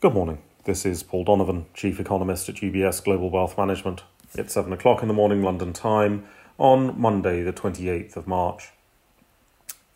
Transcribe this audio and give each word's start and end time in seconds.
Good 0.00 0.14
morning. 0.14 0.38
This 0.64 0.86
is 0.86 1.02
Paul 1.02 1.24
Donovan, 1.24 1.66
Chief 1.74 2.00
Economist 2.00 2.48
at 2.48 2.54
UBS 2.54 3.04
Global 3.04 3.28
Wealth 3.28 3.58
Management. 3.58 4.02
It's 4.32 4.54
7 4.54 4.72
o'clock 4.72 5.02
in 5.02 5.08
the 5.08 5.12
morning 5.12 5.42
London 5.42 5.74
time 5.74 6.24
on 6.56 6.98
Monday, 6.98 7.42
the 7.42 7.52
28th 7.52 8.16
of 8.16 8.26
March. 8.26 8.70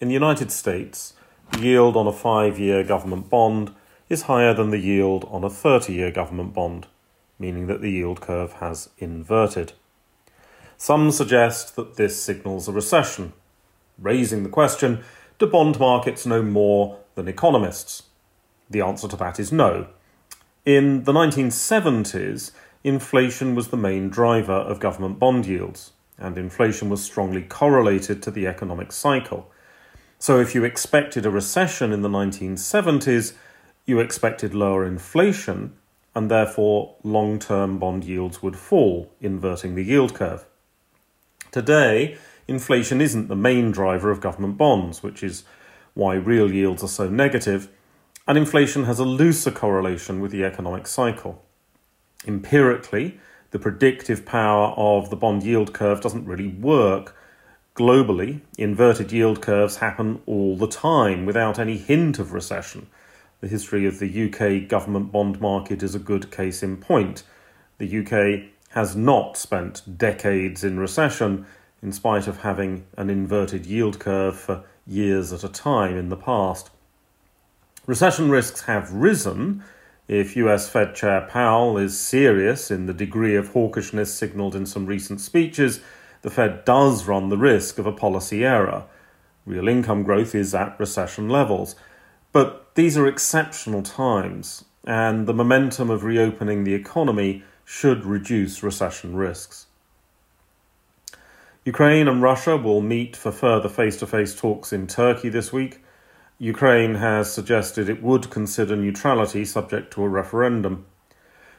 In 0.02 0.08
the 0.08 0.12
United 0.12 0.52
States, 0.52 1.14
the 1.52 1.60
yield 1.60 1.96
on 1.96 2.06
a 2.06 2.12
five 2.12 2.58
year 2.58 2.84
government 2.84 3.30
bond 3.30 3.74
is 4.10 4.24
higher 4.24 4.52
than 4.52 4.68
the 4.68 4.78
yield 4.78 5.26
on 5.30 5.42
a 5.42 5.48
30 5.48 5.94
year 5.94 6.10
government 6.10 6.52
bond, 6.52 6.86
meaning 7.38 7.66
that 7.68 7.80
the 7.80 7.90
yield 7.90 8.20
curve 8.20 8.52
has 8.60 8.90
inverted. 8.98 9.72
Some 10.76 11.12
suggest 11.12 11.76
that 11.76 11.96
this 11.96 12.22
signals 12.22 12.68
a 12.68 12.72
recession, 12.72 13.32
raising 13.98 14.42
the 14.42 14.50
question 14.50 15.02
do 15.38 15.46
bond 15.46 15.80
markets 15.80 16.26
know 16.26 16.42
more 16.42 16.98
than 17.14 17.26
economists? 17.26 18.02
The 18.70 18.80
answer 18.80 19.08
to 19.08 19.16
that 19.16 19.38
is 19.38 19.52
no. 19.52 19.88
In 20.64 21.04
the 21.04 21.12
1970s, 21.12 22.52
inflation 22.82 23.54
was 23.54 23.68
the 23.68 23.76
main 23.76 24.08
driver 24.08 24.52
of 24.52 24.80
government 24.80 25.18
bond 25.18 25.46
yields, 25.46 25.92
and 26.18 26.38
inflation 26.38 26.88
was 26.88 27.02
strongly 27.02 27.42
correlated 27.42 28.22
to 28.22 28.30
the 28.30 28.46
economic 28.46 28.92
cycle. 28.92 29.50
So, 30.18 30.40
if 30.40 30.54
you 30.54 30.64
expected 30.64 31.26
a 31.26 31.30
recession 31.30 31.92
in 31.92 32.02
the 32.02 32.08
1970s, 32.08 33.34
you 33.84 34.00
expected 34.00 34.54
lower 34.54 34.86
inflation, 34.86 35.74
and 36.14 36.30
therefore 36.30 36.96
long 37.02 37.38
term 37.38 37.78
bond 37.78 38.04
yields 38.04 38.42
would 38.42 38.56
fall, 38.56 39.12
inverting 39.20 39.74
the 39.74 39.84
yield 39.84 40.14
curve. 40.14 40.46
Today, 41.50 42.16
inflation 42.48 43.00
isn't 43.00 43.28
the 43.28 43.36
main 43.36 43.70
driver 43.70 44.10
of 44.10 44.20
government 44.20 44.56
bonds, 44.56 45.02
which 45.02 45.22
is 45.22 45.44
why 45.92 46.14
real 46.14 46.52
yields 46.52 46.82
are 46.82 46.88
so 46.88 47.08
negative 47.08 47.68
and 48.26 48.38
inflation 48.38 48.84
has 48.84 48.98
a 48.98 49.04
looser 49.04 49.50
correlation 49.50 50.20
with 50.20 50.30
the 50.30 50.44
economic 50.44 50.86
cycle. 50.86 51.44
Empirically, 52.26 53.18
the 53.50 53.58
predictive 53.58 54.24
power 54.24 54.72
of 54.76 55.10
the 55.10 55.16
bond 55.16 55.42
yield 55.42 55.74
curve 55.74 56.00
doesn't 56.00 56.26
really 56.26 56.48
work. 56.48 57.16
Globally, 57.76 58.40
inverted 58.56 59.12
yield 59.12 59.42
curves 59.42 59.76
happen 59.76 60.22
all 60.26 60.56
the 60.56 60.68
time 60.68 61.26
without 61.26 61.58
any 61.58 61.76
hint 61.76 62.18
of 62.18 62.32
recession. 62.32 62.86
The 63.40 63.48
history 63.48 63.86
of 63.86 63.98
the 63.98 64.24
UK 64.24 64.68
government 64.68 65.12
bond 65.12 65.40
market 65.40 65.82
is 65.82 65.94
a 65.94 65.98
good 65.98 66.30
case 66.30 66.62
in 66.62 66.78
point. 66.78 67.24
The 67.78 67.98
UK 67.98 68.50
has 68.70 68.96
not 68.96 69.36
spent 69.36 69.98
decades 69.98 70.64
in 70.64 70.80
recession, 70.80 71.44
in 71.82 71.92
spite 71.92 72.26
of 72.26 72.40
having 72.40 72.86
an 72.96 73.10
inverted 73.10 73.66
yield 73.66 73.98
curve 73.98 74.38
for 74.38 74.64
years 74.86 75.32
at 75.32 75.44
a 75.44 75.48
time 75.48 75.96
in 75.96 76.08
the 76.08 76.16
past. 76.16 76.70
Recession 77.86 78.30
risks 78.30 78.62
have 78.62 78.90
risen 78.92 79.62
if 80.08 80.36
US 80.36 80.70
Fed 80.70 80.94
Chair 80.94 81.28
Powell 81.30 81.76
is 81.76 81.98
serious 81.98 82.70
in 82.70 82.86
the 82.86 82.94
degree 82.94 83.36
of 83.36 83.50
hawkishness 83.50 84.06
signalled 84.06 84.54
in 84.54 84.64
some 84.64 84.86
recent 84.86 85.20
speeches. 85.20 85.80
The 86.22 86.30
Fed 86.30 86.64
does 86.64 87.06
run 87.06 87.28
the 87.28 87.36
risk 87.36 87.78
of 87.78 87.86
a 87.86 87.92
policy 87.92 88.42
error. 88.42 88.84
Real 89.44 89.68
income 89.68 90.02
growth 90.02 90.34
is 90.34 90.54
at 90.54 90.80
recession 90.80 91.28
levels. 91.28 91.76
But 92.32 92.74
these 92.74 92.96
are 92.96 93.06
exceptional 93.06 93.82
times, 93.82 94.64
and 94.86 95.26
the 95.26 95.34
momentum 95.34 95.90
of 95.90 96.04
reopening 96.04 96.64
the 96.64 96.74
economy 96.74 97.42
should 97.66 98.06
reduce 98.06 98.62
recession 98.62 99.14
risks. 99.14 99.66
Ukraine 101.66 102.08
and 102.08 102.22
Russia 102.22 102.56
will 102.56 102.80
meet 102.80 103.14
for 103.14 103.30
further 103.30 103.68
face 103.68 103.98
to 103.98 104.06
face 104.06 104.34
talks 104.34 104.72
in 104.72 104.86
Turkey 104.86 105.28
this 105.28 105.52
week. 105.52 105.80
Ukraine 106.44 106.96
has 106.96 107.32
suggested 107.32 107.88
it 107.88 108.02
would 108.02 108.28
consider 108.28 108.76
neutrality 108.76 109.46
subject 109.46 109.90
to 109.94 110.02
a 110.02 110.08
referendum. 110.10 110.84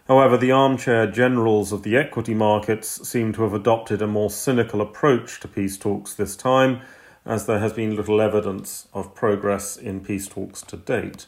However, 0.08 0.38
the 0.38 0.52
armchair 0.52 1.08
generals 1.08 1.72
of 1.72 1.82
the 1.82 1.98
equity 1.98 2.36
markets 2.36 3.10
seem 3.10 3.34
to 3.34 3.42
have 3.42 3.54
adopted 3.56 4.04
a 4.04 4.08
more 4.08 4.30
cynical 4.30 4.82
approach 4.82 5.40
to 5.40 5.48
peace 5.48 5.76
talks 5.76 6.14
this 6.14 6.36
time, 6.36 6.82
as 7.26 7.48
there 7.48 7.58
has 7.58 7.74
been 7.74 7.96
little 7.96 8.22
evidence 8.22 8.88
of 8.94 9.16
progress 9.16 9.76
in 9.76 10.02
peace 10.02 10.28
talks 10.28 10.62
to 10.62 10.78
date. 10.78 11.26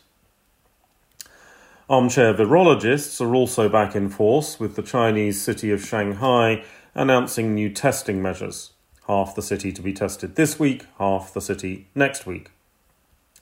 Armchair 1.89 2.35
virologists 2.35 3.19
are 3.19 3.33
also 3.33 3.67
back 3.67 3.95
in 3.95 4.07
force, 4.07 4.59
with 4.59 4.75
the 4.75 4.83
Chinese 4.83 5.41
city 5.41 5.71
of 5.71 5.83
Shanghai 5.83 6.63
announcing 6.93 7.55
new 7.55 7.71
testing 7.71 8.21
measures. 8.21 8.73
Half 9.07 9.33
the 9.33 9.41
city 9.41 9.71
to 9.71 9.81
be 9.81 9.93
tested 9.93 10.35
this 10.35 10.59
week, 10.59 10.85
half 10.99 11.33
the 11.33 11.41
city 11.41 11.87
next 11.95 12.27
week. 12.27 12.51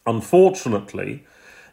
Unfortunately, 0.06 1.26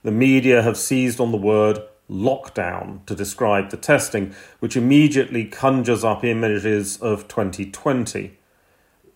the 0.03 0.11
media 0.11 0.63
have 0.63 0.77
seized 0.77 1.21
on 1.21 1.33
the 1.33 1.39
word 1.39 1.79
lockdown 2.11 3.05
to 3.07 3.15
describe 3.15 3.71
the 3.71 3.77
testing, 3.77 4.35
which 4.59 4.77
immediately 4.77 5.45
conjures 5.45 6.05
up 6.05 6.25
images 6.25 6.97
of 6.99 7.29
2020. 7.29 8.39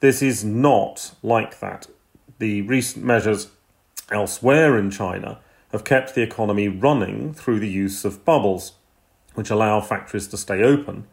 This 0.00 0.22
is 0.22 0.44
not 0.44 1.14
like 1.22 1.60
that. 1.60 1.86
The 2.38 2.62
recent 2.62 3.04
measures 3.04 3.48
elsewhere 4.10 4.78
in 4.78 4.90
China 4.90 5.40
have 5.72 5.84
kept 5.84 6.14
the 6.14 6.22
economy 6.22 6.68
running 6.68 7.34
through 7.34 7.60
the 7.60 7.68
use 7.68 8.04
of 8.04 8.24
bubbles, 8.24 8.72
which 9.34 9.50
allow 9.50 9.80
factories 9.80 10.28
to 10.28 10.36
stay 10.36 10.62
open, 10.62 11.06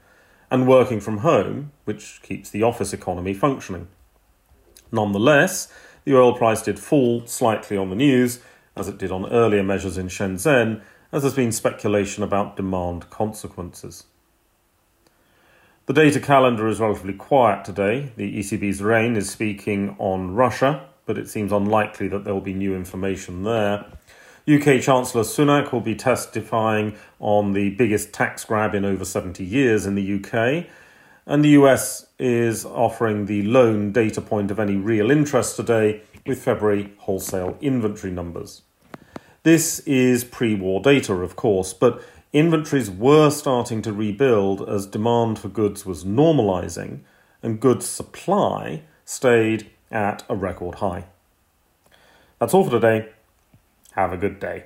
and 0.51 0.67
working 0.67 0.99
from 0.99 1.19
home, 1.19 1.71
which 1.85 2.21
keeps 2.21 2.49
the 2.49 2.63
office 2.63 2.93
economy 2.93 3.33
functioning. 3.33 3.87
Nonetheless, 4.91 5.73
the 6.05 6.15
oil 6.15 6.33
price 6.33 6.61
did 6.61 6.79
fall 6.79 7.25
slightly 7.25 7.77
on 7.77 7.89
the 7.89 7.95
news, 7.95 8.39
as 8.75 8.87
it 8.87 8.97
did 8.97 9.11
on 9.11 9.31
earlier 9.31 9.63
measures 9.63 9.97
in 9.97 10.07
Shenzhen, 10.07 10.81
as 11.11 11.21
there's 11.21 11.35
been 11.35 11.51
speculation 11.51 12.23
about 12.23 12.55
demand 12.55 13.09
consequences. 13.09 14.05
The 15.85 15.93
data 15.93 16.19
calendar 16.19 16.67
is 16.67 16.79
relatively 16.79 17.13
quiet 17.13 17.65
today. 17.65 18.13
The 18.15 18.39
ECB's 18.39 18.81
Rehn 18.81 19.17
is 19.17 19.29
speaking 19.29 19.95
on 19.99 20.33
Russia, 20.33 20.87
but 21.05 21.17
it 21.17 21.29
seems 21.29 21.51
unlikely 21.51 22.07
that 22.07 22.23
there 22.23 22.33
will 22.33 22.41
be 22.41 22.53
new 22.53 22.73
information 22.73 23.43
there. 23.43 23.85
UK 24.47 24.81
Chancellor 24.81 25.23
Sunak 25.23 25.71
will 25.71 25.81
be 25.81 25.95
testifying 25.95 26.95
on 27.19 27.53
the 27.53 27.69
biggest 27.71 28.11
tax 28.11 28.43
grab 28.43 28.73
in 28.73 28.83
over 28.83 29.05
70 29.05 29.43
years 29.43 29.85
in 29.85 29.95
the 29.95 30.15
UK, 30.15 30.65
and 31.25 31.43
the 31.43 31.49
US 31.49 32.07
is 32.19 32.65
offering 32.65 33.25
the 33.25 33.43
lone 33.43 33.91
data 33.91 34.21
point 34.21 34.51
of 34.51 34.59
any 34.59 34.75
real 34.75 35.11
interest 35.11 35.55
today 35.55 36.01
with 36.25 36.43
February 36.43 36.93
wholesale 36.99 37.57
inventory 37.61 38.11
numbers. 38.11 38.61
This 39.43 39.79
is 39.81 40.23
pre 40.23 40.55
war 40.55 40.81
data, 40.81 41.13
of 41.13 41.35
course, 41.35 41.73
but 41.73 42.01
inventories 42.31 42.89
were 42.89 43.29
starting 43.29 43.81
to 43.81 43.93
rebuild 43.93 44.67
as 44.67 44.85
demand 44.85 45.39
for 45.39 45.49
goods 45.49 45.85
was 45.85 46.03
normalising 46.03 46.99
and 47.41 47.59
goods 47.59 47.85
supply 47.85 48.83
stayed 49.05 49.69
at 49.91 50.23
a 50.29 50.35
record 50.35 50.75
high. 50.75 51.05
That's 52.39 52.53
all 52.53 52.63
for 52.63 52.71
today. 52.71 53.09
Have 53.91 54.11
a 54.11 54.17
good 54.17 54.39
day. 54.39 54.65